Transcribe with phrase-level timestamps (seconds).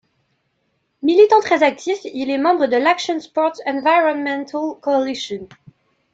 [1.03, 5.47] Militant très actif, il est membre de l'Action Sports Environmental Coalition.